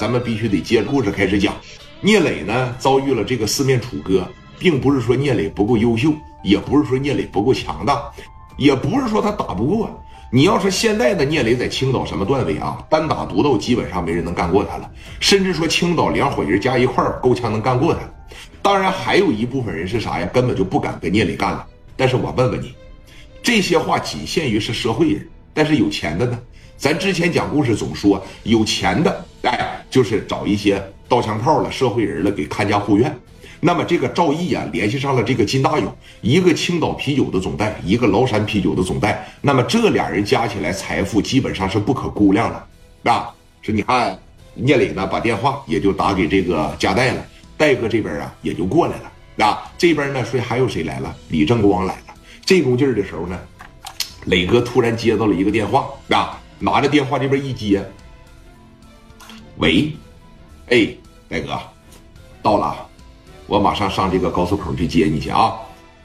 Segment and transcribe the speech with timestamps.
[0.00, 1.54] 咱们必须得接着故事开始讲。
[2.00, 4.26] 聂磊呢遭遇了这个四面楚歌，
[4.58, 6.10] 并不是说聂磊不够优秀，
[6.42, 8.10] 也不是说聂磊不够强大，
[8.56, 9.90] 也不是说他打不过。
[10.32, 12.82] 你要是现在的聂磊在青岛什么段位啊？
[12.88, 14.90] 单打独斗基本上没人能干过他了，
[15.20, 18.00] 甚至说青岛两伙人加一块够呛能干过他。
[18.62, 20.26] 当然还有一部分人是啥呀？
[20.32, 21.66] 根本就不敢跟聂磊干了。
[21.94, 22.74] 但是我问问你，
[23.42, 26.38] 这些话仅限于是社会人，但是有钱的呢？
[26.80, 33.14] 咱之前讲故事总说有钱的，哎，就是找一些刀枪炮了、社会人了给看家护院。
[33.60, 39.30] 那么这个赵毅啊，联系上了这个金大勇，一个青岛啤酒的总代，一个崂山啤酒的总代。
[39.42, 42.66] 那么这俩人加起来财富基本上是不可估量了，
[43.12, 43.28] 啊，
[43.60, 44.18] 说你看
[44.54, 47.22] 聂磊呢，把电话也就打给这个加代了，
[47.58, 51.14] 戴哥这边啊也就过来了，啊，这边呢说还有谁来了？
[51.28, 52.14] 李正光来了。
[52.46, 53.38] 这股劲儿的时候呢，
[54.24, 57.84] 磊哥突然接到了一个电话，啊，拿着电话这边一接，
[59.56, 59.90] 喂，
[60.68, 60.86] 哎，
[61.28, 61.58] 大哥，
[62.42, 62.86] 到了。
[63.46, 65.54] 我马上上这个高速口去接你去啊！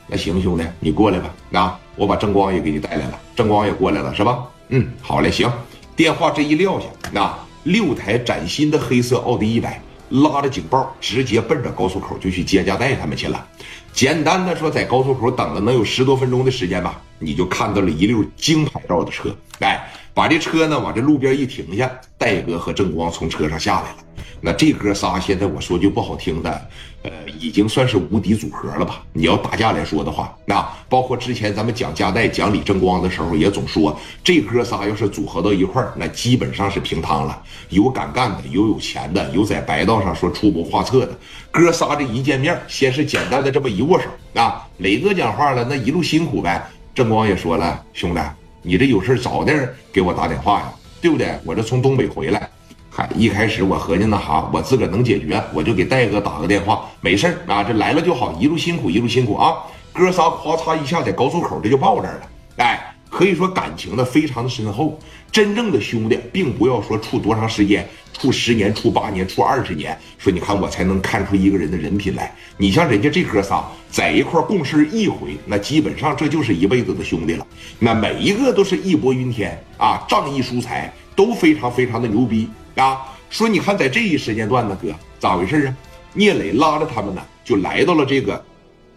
[0.08, 1.32] 那行，兄弟，你过来吧。
[1.50, 4.44] 那我把正光也给你带来了，正光也过来了，是吧？
[4.70, 5.48] 嗯，好嘞，行。
[5.96, 9.80] 电话这一撂下，那六台崭新的黑色奥迪一百
[10.10, 13.46] 拉着警报，直接奔着高速口就去接家带他们去了。
[13.94, 19.30] 简单的说，在高速口等了能有十多分钟的时间吧，你就看到了一溜京牌照的车，
[19.60, 23.98] 哎，把这车呢往这路边一停下，戴哥和正光从车上下来了。
[24.40, 26.68] 那这哥仨现在我说句不好听的，
[27.02, 29.04] 呃，已经算是无敌组合了吧？
[29.12, 37.42] 你要打架来说的话，那包括之前咱们讲加代、讲李正光的时候，也总说这哥仨要是组合到一块儿，那基本上是平汤了。
[37.70, 41.18] 有敢干的，有有钱的，有在白道上说出谋划策的。
[41.52, 44.08] 哥仨这一见面，先是简单的这么一握手
[44.40, 46.66] 啊，磊哥讲话了，那一路辛苦呗。
[46.94, 48.22] 正光也说了，兄弟，
[48.66, 51.38] 你这有事早点给我打电话呀，对不对？
[51.46, 52.50] 我这从东北回来。
[52.90, 59.58] 嗨，一开始我合计那啥，我自个能解决，我就给戴哥打个电话，没事啊，这来了就好，一路辛苦一路辛苦啊！
[59.94, 62.22] 哥仨咵嚓一下在高速口这就抱这儿了，
[62.58, 62.85] 哎，
[63.16, 65.00] 可以说感情呢非常的深厚。
[65.32, 72.36] 真正的兄弟，并不要说处多长时间，处十年、处八年、处二十年，说你看我才能看出一个人的人品来。
[72.58, 77.48] 你像人家这哥仨在一块共事一回，那基本上这就是一辈子的兄弟了。
[77.80, 82.50] 那每一个都是义薄云天啊，仗义疏财，都非常非常的牛逼。
[82.76, 85.78] 啊，说你看，在这一时间段呢，哥咋回事啊？
[86.14, 88.44] 聂磊拉着他们呢，就来到了这个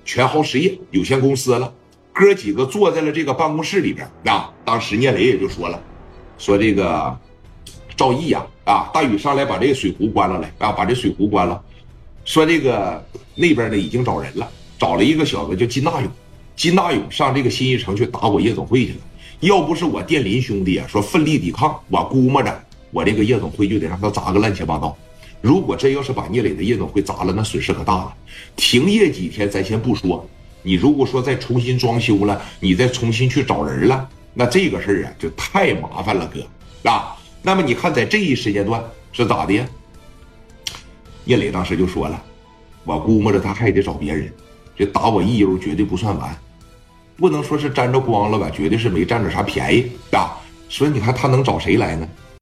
[0.04, 1.72] 全豪实业有限公司了。
[2.18, 4.52] 哥几个坐在了这个办公室里边啊。
[4.64, 5.80] 当时聂磊也就说了，
[6.36, 7.16] 说这个
[7.96, 11.62] 赵毅呀，啊，大宇上来把这个水壶关了来啊，把这水壶关了。
[12.24, 13.02] 说这个
[13.36, 16.10] 那边呢已经找人了，找了一个小子叫金大勇。
[16.56, 18.98] 金大勇上这个新一城去打我夜总会去了。
[19.40, 22.64] 要不是我电林兄弟啊说奋力抵抗，我估摸着。
[22.90, 24.96] 我这个夜总会就得让他砸个乱七八糟。
[25.40, 28.14] 如果真要是把聂磊的夜总会砸了，那损失可大了。
[28.56, 30.28] 停业几天咱先不说，
[30.62, 37.16] 你如果说再重新装修了，你再重新去找人了，那这个事儿啊就太麻烦了，哥啊。
[37.42, 38.82] 那么你看在这一时间段
[39.12, 39.64] 是咋的？
[41.24, 42.22] 聂磊当时就说了，
[42.84, 44.32] 我估摸着他还得找别人，
[44.76, 46.36] 这打我一悠绝对不算完，
[47.16, 48.50] 不能说是沾着光了吧？
[48.50, 50.36] 绝对是没占着啥便宜啊。
[50.68, 52.08] 所以你看他能找谁来呢？